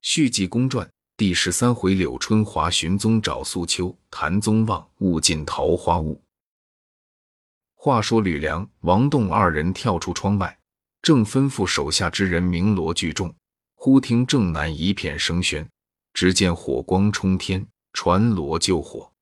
[0.00, 6.22] 续记公传第十三回：柳春华寻踪找素秋，谭宗旺误进桃花坞。
[7.74, 10.56] 话说吕梁、王栋二人跳出窗外，
[11.02, 13.34] 正吩咐手下之人鸣锣聚众，
[13.74, 15.66] 忽听正南一片声喧，
[16.12, 19.12] 只见火光冲天，传锣救火。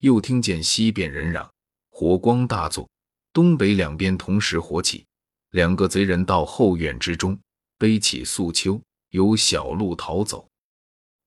[0.00, 1.50] 又听见西边人嚷，
[1.88, 2.86] 火光大作，
[3.32, 5.06] 东北两边同时火起。
[5.52, 7.38] 两个贼人到后院之中，
[7.78, 8.78] 背起素秋。
[9.16, 10.46] 由小路逃走，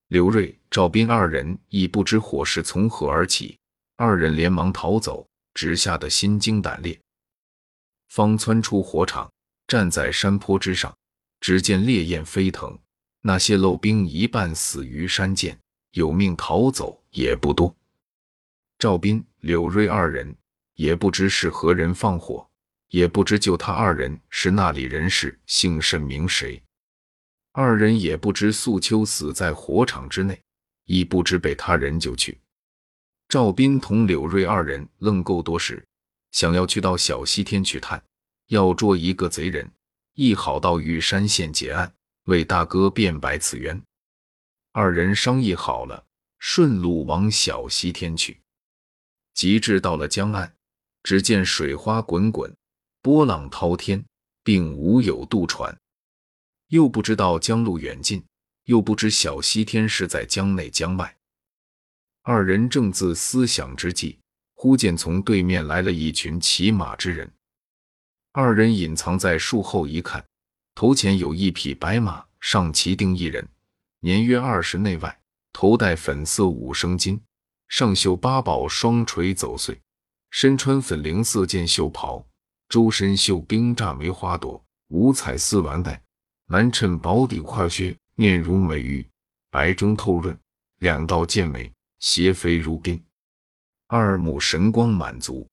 [0.06, 3.58] 刘瑞、赵斌二人亦不知火势从何而起，
[3.96, 6.96] 二人连忙逃走，只吓得心惊胆裂。
[8.08, 9.28] 方窜出火场，
[9.66, 10.96] 站在山坡之上，
[11.40, 12.78] 只见烈焰飞腾，
[13.22, 15.58] 那些漏兵一半死于山涧，
[15.90, 17.74] 有命逃走也不多。
[18.78, 20.32] 赵斌、柳瑞二人
[20.74, 22.48] 也不知是何人放火，
[22.90, 26.62] 也不知就他二人是那里人士，姓甚名谁。
[27.62, 30.40] 二人也不知素秋死在火场之内，
[30.86, 32.40] 亦不知被他人救去。
[33.28, 35.86] 赵斌同柳瑞二人愣够多时，
[36.32, 38.02] 想要去到小西天去探，
[38.46, 39.70] 要捉一个贼人，
[40.14, 41.92] 亦好到玉山县结案，
[42.24, 43.78] 为大哥辩白此冤。
[44.72, 46.06] 二人商议好了，
[46.38, 48.40] 顺路往小西天去。
[49.34, 50.54] 及至到了江岸，
[51.02, 52.50] 只见水花滚滚，
[53.02, 54.02] 波浪滔天，
[54.42, 55.78] 并无有渡船。
[56.70, 58.24] 又不知道江路远近，
[58.66, 61.16] 又不知小西天是在江内江外。
[62.22, 64.20] 二人正自思想之际，
[64.54, 67.28] 忽见从对面来了一群骑马之人。
[68.30, 70.24] 二人隐藏在树后一看，
[70.76, 73.48] 头前有一匹白马，上骑定一人，
[73.98, 75.20] 年约二十内外，
[75.52, 77.18] 头戴粉色五升巾，
[77.66, 79.76] 上绣八宝双垂走穗，
[80.30, 82.24] 身穿粉绫色箭袖袍，
[82.68, 86.00] 周身绣冰乍梅花朵，五彩丝丸带。
[86.52, 89.08] 满衬薄底跨靴，面如美玉，
[89.52, 90.36] 白中透润，
[90.78, 93.00] 两道剑眉，斜飞如冰，
[93.86, 95.48] 二目神光满足。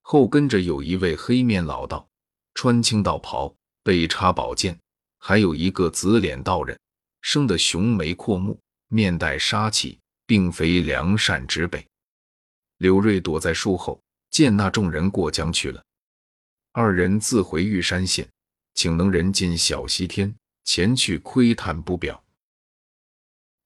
[0.00, 2.08] 后跟着有一位黑面老道，
[2.54, 3.54] 穿青道袍，
[3.84, 4.74] 背插宝剑；
[5.18, 6.76] 还有一个紫脸道人，
[7.22, 8.58] 生得雄眉阔目，
[8.88, 11.86] 面带杀气，并非良善之辈。
[12.78, 15.80] 柳瑞躲在树后，见那众人过江去了，
[16.72, 18.28] 二人自回玉山县。
[18.74, 22.22] 请能人进小西天前去窥探不表。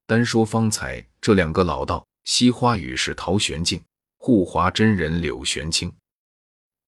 [0.06, 3.82] 单说方才这两个老道，西花雨是陶玄静，
[4.18, 5.92] 护华真人柳玄清。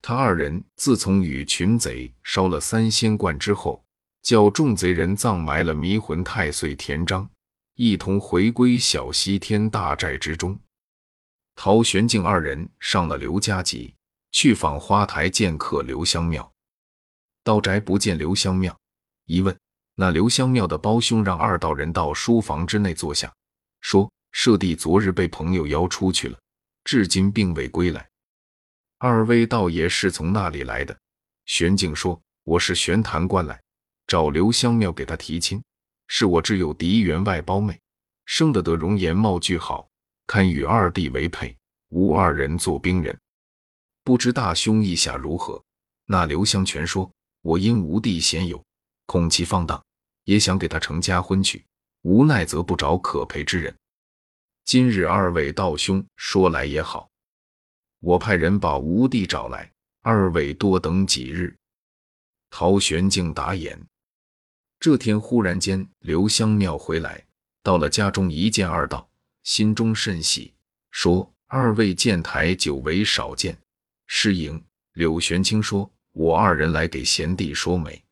[0.03, 3.83] 他二人自从与群贼烧了三仙观之后，
[4.23, 7.29] 叫众贼人葬埋了迷魂太岁田章，
[7.75, 10.59] 一同回归小西天大寨之中。
[11.55, 13.95] 陶玄静二人上了刘家集，
[14.31, 16.53] 去访花台剑客刘香庙。
[17.47, 18.77] 道宅不见刘香庙，
[19.27, 19.57] 一问，
[19.95, 23.33] 那刘香庙的胞兄让二道人到书房之内坐下，
[23.81, 26.37] 说舍弟昨日被朋友邀出去了，
[26.83, 28.05] 至今并未归来。
[28.99, 30.99] 二位道爷是从那里来的？
[31.45, 33.63] 玄静说：“我是玄坛观来，
[34.09, 35.63] 找刘香庙给他提亲，
[36.09, 37.81] 是我挚友狄员外胞妹，
[38.25, 39.89] 生得得容颜貌具好，
[40.27, 41.57] 堪与二弟为配，
[41.91, 43.17] 吾二人做兵人，
[44.03, 45.63] 不知大兄意下如何？”
[46.07, 47.09] 那刘香全说。
[47.47, 48.61] 我因无地闲游，
[49.07, 49.81] 恐其放荡，
[50.25, 51.65] 也想给他成家婚娶，
[52.03, 53.73] 无奈则不找可陪之人。
[54.65, 57.09] 今日二位道兄说来也好，
[58.01, 59.71] 我派人把吴地找来，
[60.03, 61.57] 二位多等几日。
[62.51, 63.81] 陶玄静答言。
[64.81, 67.25] 这天忽然间，刘香庙回来，
[67.63, 69.09] 到了家中一见二道，
[69.45, 70.53] 心中甚喜，
[70.91, 73.57] 说二位建台久违少见，
[74.09, 74.61] 失迎。
[74.95, 75.89] 柳玄清说。
[76.19, 78.03] 我二人来给贤弟说媒，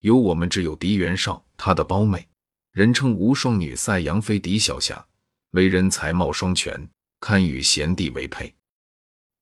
[0.00, 2.26] 有我们只有狄元绍，他的胞妹，
[2.72, 5.06] 人称无双女赛杨妃狄小霞，
[5.52, 6.90] 为人才貌双全，
[7.20, 8.52] 堪与贤弟为配。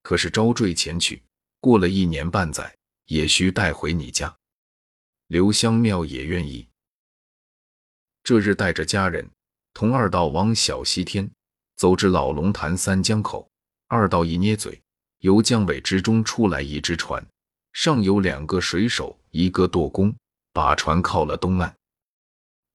[0.03, 1.23] 可是招赘前去，
[1.59, 2.77] 过了一年半载，
[3.07, 4.37] 也需带回你家。
[5.29, 6.69] 刘香庙也愿意。
[8.23, 9.27] 这日带着家人，
[9.73, 11.31] 同二道往小西天
[11.77, 13.51] 走至老龙潭三江口，
[13.89, 14.83] 二道一捏嘴，
[15.21, 17.27] 由江尾之中出来一只船。
[17.73, 20.15] 上有两个水手，一个舵工，
[20.53, 21.75] 把船靠了东岸。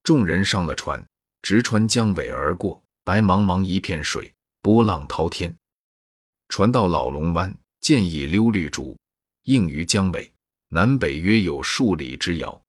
[0.03, 1.05] 众人上了船，
[1.41, 2.81] 直穿江尾而过。
[3.03, 4.33] 白茫茫一片水，
[4.63, 5.55] 波浪滔天。
[6.49, 8.97] 船到老龙湾，见一溜绿竹，
[9.43, 10.33] 映于江尾，
[10.69, 12.59] 南北约有数里之遥。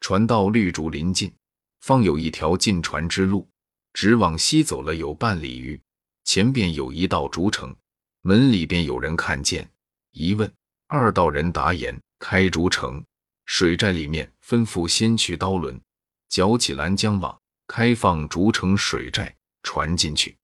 [0.00, 1.34] 船到绿竹临近，
[1.80, 3.48] 方有一条进船之路，
[3.92, 5.80] 直往西走了有半里余。
[6.22, 7.74] 前边有一道竹城，
[8.22, 9.68] 门里边有人看见，
[10.12, 10.52] 一问。
[10.92, 13.00] 二道人答言：开竹城
[13.46, 15.80] 水寨里面吩咐先去刀轮，
[16.28, 19.32] 搅起拦江网，开放竹城水寨，
[19.62, 20.36] 船进去。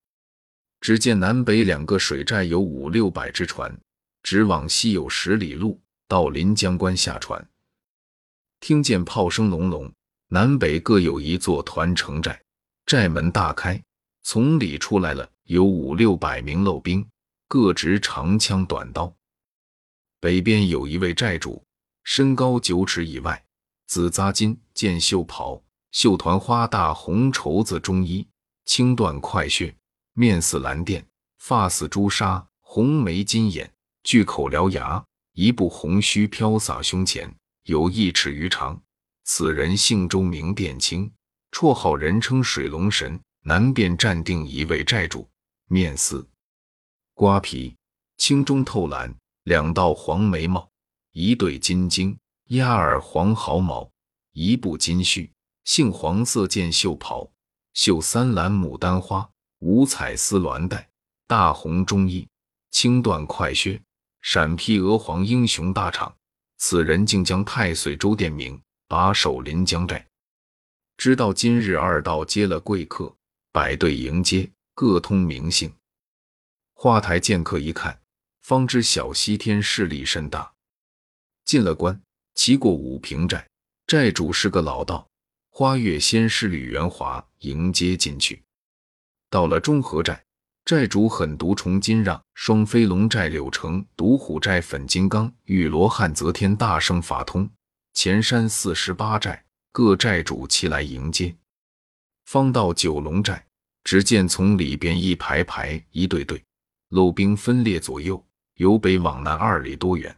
[0.79, 3.77] 只见南北两个水寨有五六百只船，
[4.23, 7.45] 直往西有十里路，到临江关下船。
[8.61, 9.91] 听见炮声隆隆，
[10.29, 12.41] 南北各有一座团城寨，
[12.85, 13.83] 寨门大开，
[14.23, 17.05] 从里出来了有五六百名漏兵，
[17.49, 19.13] 各执长枪短刀。
[20.27, 21.63] 北边有一位寨主，
[22.03, 23.41] 身高九尺以外，
[23.87, 28.27] 紫扎金箭袖袍，绣团花大红绸子中衣，
[28.65, 29.73] 青缎快靴，
[30.11, 31.01] 面似蓝靛，
[31.37, 33.71] 发似朱砂，红眉金眼，
[34.03, 35.01] 巨口獠牙，
[35.31, 37.33] 一部红须飘洒胸前。
[37.63, 38.77] 有一尺余长，
[39.23, 41.09] 此人姓周，名殿青，
[41.53, 43.17] 绰号人称水龙神。
[43.43, 45.25] 南边站定一位寨主，
[45.69, 46.27] 面似
[47.13, 47.77] 瓜皮，
[48.17, 49.15] 青中透蓝，
[49.47, 50.69] 两道黄眉毛，
[51.13, 52.17] 一对金睛，
[52.47, 53.89] 鸭耳黄毫毛，
[54.33, 55.31] 一部金须，
[55.63, 57.31] 杏黄色箭袖袍，
[57.73, 59.29] 绣三蓝牡丹花，
[59.59, 60.89] 五彩丝鸾带，
[61.27, 62.27] 大红中衣，
[62.71, 63.81] 青缎快靴，
[64.19, 66.11] 闪披鹅黄英雄大氅。
[66.57, 70.05] 此人竟将太岁周殿名把守临江寨，
[70.97, 73.15] 知道今日二道接了贵客，
[73.53, 75.73] 摆队迎接，各通名姓。
[76.73, 77.97] 花台见客一看，
[78.47, 80.49] 方知小西天势力甚大。
[81.43, 82.01] 进了关，
[82.33, 83.45] 骑过五平寨，
[83.85, 85.05] 寨主是个老道。
[85.49, 88.41] 花月仙师吕元华迎接进去。
[89.29, 90.23] 到了中和寨。
[90.63, 97.49] 寨主狠毒虫金让，双飞龙寨柳城，独虎寨粉金刚，玉罗汉则天大圣法通，
[97.93, 99.43] 前山四十八寨
[99.73, 101.35] 各寨主齐来迎接。
[102.23, 103.45] 方到九龙寨，
[103.83, 106.41] 只见从里边一排排、一队队
[106.89, 108.21] 漏兵分列左右，
[108.57, 110.15] 由北往南二里多远。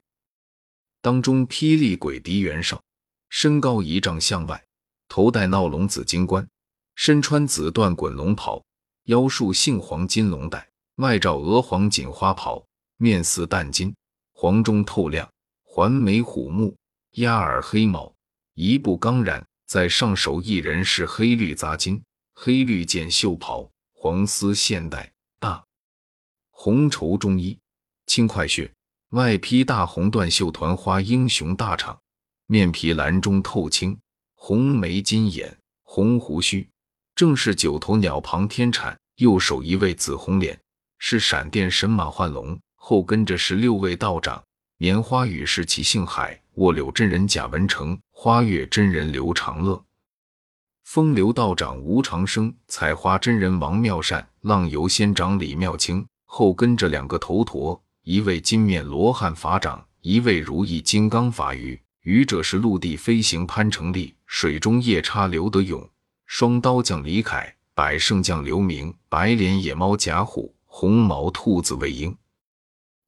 [1.02, 2.82] 当中霹雳鬼狄元绍，
[3.30, 4.66] 身高一丈向外，
[5.08, 6.46] 头戴闹龙紫金冠，
[6.96, 8.62] 身穿紫缎滚龙袍。
[9.06, 12.64] 腰束杏黄金龙带，外罩鹅黄锦花袍，
[12.98, 13.96] 面似淡金，
[14.34, 15.28] 黄中透亮，
[15.64, 16.76] 环眉虎目，
[17.14, 18.14] 压耳黑毛，
[18.54, 22.04] 一步刚然，在上手一人是黑绿杂金，
[22.36, 25.66] 黑绿箭袖袍，黄丝线带，大
[26.52, 27.59] 红绸中衣，
[28.10, 28.72] 青快靴，
[29.12, 31.96] 外披大红缎绣团花英雄大氅，
[32.48, 33.96] 面皮蓝中透青，
[34.34, 36.68] 红眉金眼，红胡须。
[37.14, 40.60] 正是九头鸟旁天产，右手一位紫红脸，
[40.98, 44.44] 是闪电神马幻龙，后跟着是六位道长：
[44.78, 49.86] 棉花雨是其姓海，卧柳真人贾文成，花月真人刘长乐，
[50.84, 57.80] 风流道长吴长生，采花真人王妙善，浪游仙长李妙清，后跟着两个头陀，
[58.10, 61.80] 一位金面罗汉法掌，一位如意金刚法鱼。
[62.02, 65.88] 愚者是陆地飞行潘成立，水中夜叉刘德勇。
[66.26, 72.18] 双刀将李凯，百胜将刘明，白脸野猫贾虎，红毛兔子魏婴，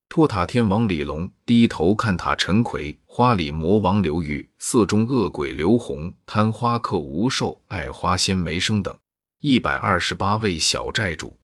[0.07, 8.95] 托塔天王李龙，低头看塔陈奎，花里魔王刘玉，色中恶鬼刘红，贪花客吴寿，爱花仙梅生等
[9.39, 11.35] 一百二十八位小寨主，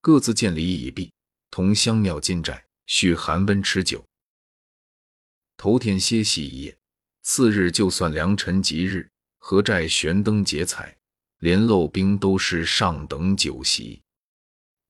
[0.00, 1.12] 各自见礼已毕，
[1.52, 4.04] 同香庙进寨，续寒温吃酒。
[5.56, 6.76] 头天歇息一夜，
[7.22, 9.08] 次日就算良辰吉日。
[9.46, 10.96] 何寨悬灯结彩，
[11.40, 14.00] 连漏冰都是上等酒席。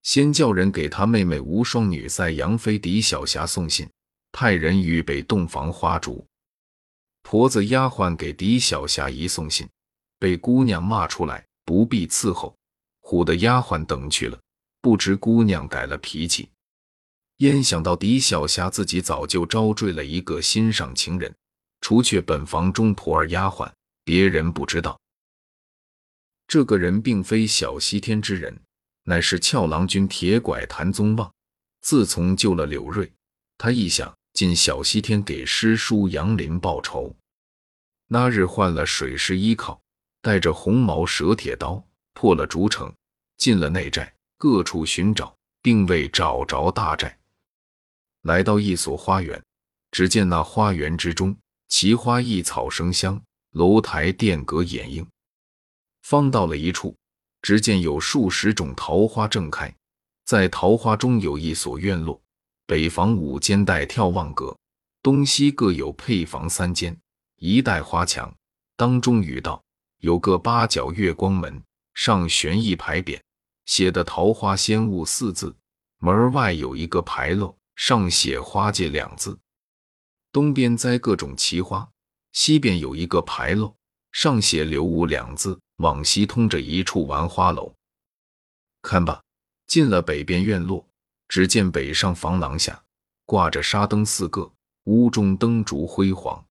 [0.05, 3.91] 先叫人给他妹妹无双女赛杨妃狄小霞送信，
[4.31, 6.25] 派人预备洞房花烛。
[7.23, 9.69] 婆子丫鬟给狄小霞一送信，
[10.21, 12.57] 被姑娘骂出来，不必伺候，
[13.01, 14.39] 唬得丫鬟等去了。
[14.81, 16.49] 不知姑娘改了脾气，
[17.39, 21.35] 焉想到狄小霞自己早就招赘了一个心上情人，
[21.81, 23.71] 除却本房中仆儿丫鬟。
[24.05, 25.01] 别人不知道，
[26.47, 28.61] 这个人并非小西天之人，
[29.05, 31.33] 乃是俏郎君铁拐谭宗旺。
[31.81, 33.11] 自从救了柳瑞，
[33.57, 37.17] 他一想进小西天给师叔杨林报仇。
[38.09, 39.81] 那日换了水师依靠，
[40.21, 42.95] 带着红毛蛇铁刀，破了竹城，
[43.39, 47.19] 进了内寨，各处寻找，并未找着大寨。
[48.25, 49.43] 来到一所花园，
[49.91, 51.35] 只见那花园之中，
[51.69, 53.23] 奇花异草生香。
[53.55, 55.07] 楼台殿阁掩映，
[56.03, 56.97] 方到了一处，
[57.41, 59.73] 只见有数十种桃花正开，
[60.25, 62.21] 在桃花中有一所院落，
[62.67, 64.59] 北房五间带眺望阁，
[65.05, 66.99] 东西各有配房三间，
[67.37, 68.35] 一带花墙，
[68.77, 69.63] 当中语道
[69.99, 71.63] 有个八角月光门，
[71.95, 73.21] 上悬一牌匾，
[73.67, 75.55] 写的“桃花仙雾”四字，
[75.99, 79.39] 门外有一个牌楼，上写“花界”两字，
[80.33, 81.89] 东边栽各种奇花。
[82.33, 83.77] 西边有一个牌楼，
[84.11, 87.75] 上写“刘武”两字，往西通着一处玩花楼。
[88.83, 89.23] 看吧，
[89.67, 90.89] 进了北边院落，
[91.29, 92.85] 只见北上房廊下
[93.25, 94.53] 挂着纱灯四个，
[94.85, 96.45] 屋中灯烛辉煌。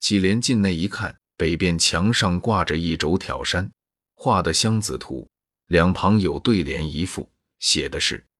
[0.00, 3.70] 启莲进内一看，北边墙上挂着一轴挑山，
[4.14, 5.28] 画的香子图，
[5.66, 8.26] 两旁有对联一副，写的是“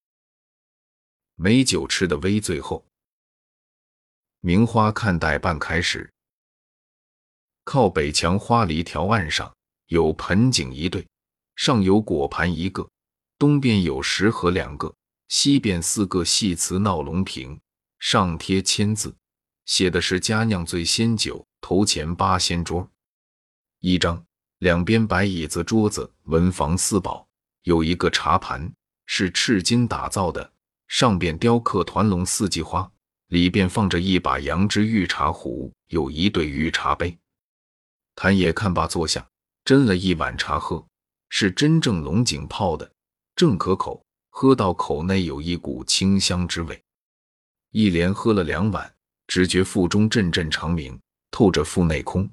[1.39, 2.83] 美酒吃的微醉后，
[4.39, 6.11] 名花看待半开时”。
[7.63, 11.07] 靠北墙花梨条案上有盆景一对，
[11.55, 12.89] 上有果盘一个，
[13.37, 14.91] 东边有石盒两个，
[15.27, 17.59] 西边四个细瓷闹龙瓶，
[17.99, 19.15] 上贴签字，
[19.65, 22.89] 写的是佳酿醉仙酒，头前八仙桌。
[23.81, 24.25] 一张，
[24.57, 27.27] 两边摆椅子桌子，文房四宝，
[27.61, 28.73] 有一个茶盘
[29.05, 30.51] 是赤金打造的，
[30.87, 32.89] 上边雕刻团龙四季花，
[33.27, 37.17] 里边放着一把羊脂玉茶壶，有一对玉茶杯。
[38.15, 39.27] 谭爷看罢，坐下，
[39.65, 40.85] 斟了一碗茶喝，
[41.29, 42.89] 是真正龙井泡的，
[43.35, 46.81] 正可口，喝到口内有一股清香之味。
[47.71, 48.95] 一连喝了两碗，
[49.27, 52.27] 只觉腹中阵阵长鸣，透着腹内空。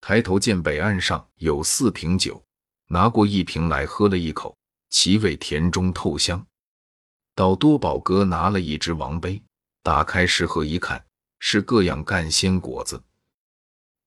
[0.00, 2.44] 抬头见北岸上有四瓶酒，
[2.88, 4.54] 拿过一瓶来喝了一口，
[4.90, 6.44] 其味甜中透香。
[7.34, 9.42] 到多宝哥拿了一只王杯，
[9.82, 11.04] 打开食盒一看，
[11.38, 13.02] 是各样干鲜果子。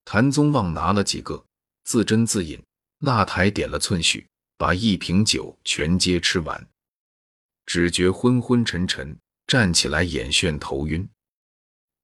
[0.04, 1.44] 谭宗旺拿了几个，
[1.84, 2.62] 自斟自饮。
[2.98, 6.66] 那台点了寸许，把一瓶酒全皆吃完，
[7.66, 11.06] 只觉昏昏沉沉，站起来眼眩头晕，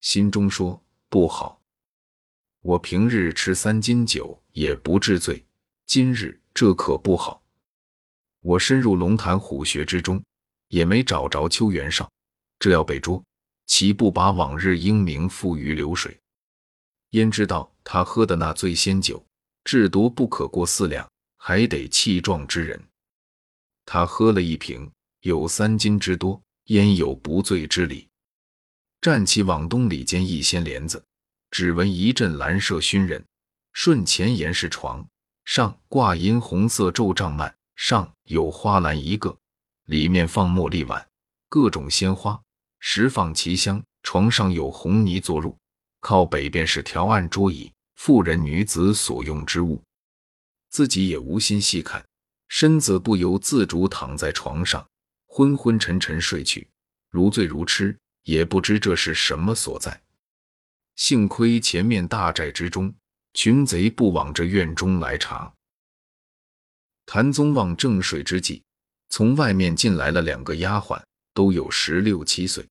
[0.02, 1.62] 心中说不好。
[2.60, 5.46] 我平日吃三斤酒也不治醉，
[5.86, 7.42] 今日这可不好。
[8.40, 10.22] 我深入龙潭虎穴之中，
[10.72, 12.10] 也没找着邱元绍，
[12.58, 13.22] 这要被捉，
[13.66, 16.18] 岂不把往日英名付于流水？
[17.10, 19.22] 焉知道他喝的那醉仙酒，
[19.64, 22.82] 至多不可过四两，还得气壮之人。
[23.84, 28.08] 他喝了一瓶，有三斤之多，焉有不醉之理？
[29.02, 31.04] 站起往东里间一掀帘子，
[31.50, 33.22] 只闻一阵蓝麝熏人。
[33.74, 35.06] 顺前沿是床，
[35.44, 39.36] 上挂银红色皱帐幔，上有花篮一个，
[39.92, 41.06] 里面放茉莉碗，
[41.50, 42.40] 各种鲜花，
[42.80, 43.84] 十放奇香。
[44.02, 45.54] 床上有红泥坐褥。
[46.00, 49.82] 靠北边是条案桌椅，妇人女子所用之物。
[50.70, 52.02] 自己也无心细看，
[52.48, 54.88] 身子不由自主躺在床上，
[55.26, 56.66] 昏昏沉沉睡去，
[57.10, 60.00] 如醉如痴，也不知这是什么所在。
[60.96, 62.92] 幸亏前面大寨之中，
[63.34, 65.52] 群贼不往这院中来查。
[67.04, 68.62] 谭宗旺正睡之际，
[69.12, 70.98] 从外面进来了两个丫鬟，
[71.34, 72.66] 都有十六七岁。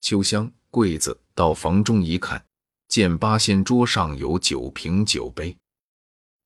[0.00, 0.50] 秋香。
[0.70, 2.42] 柜子到房中一看，
[2.88, 5.54] 见八仙桌上有酒瓶酒杯，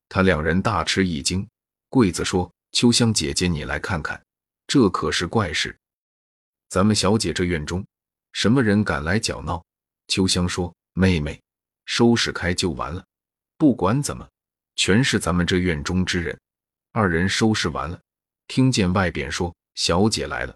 [0.08, 1.46] 他两人大吃一惊。
[1.88, 4.20] 柜子说：“秋香姐姐，你来看看，
[4.66, 5.78] 这可是怪事。
[6.68, 7.86] 咱们小姐这院中，
[8.32, 9.64] 什么人敢来搅闹？”
[10.08, 11.40] 秋香说：“妹妹，
[11.84, 13.06] 收拾开就完了。
[13.56, 14.28] 不管怎么，
[14.74, 16.36] 全是咱们这院中之人。”
[16.90, 18.00] 二人收拾完了，
[18.48, 20.54] 听见外边说：“小姐来了。”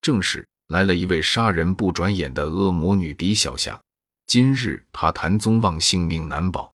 [0.00, 0.46] 正是。
[0.68, 3.82] 来了一位杀人不转眼的恶魔女狄小霞，
[4.28, 6.72] 今日她谭宗旺性命难保。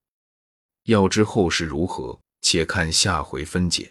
[0.84, 3.90] 要知后事如何，且看下回分解。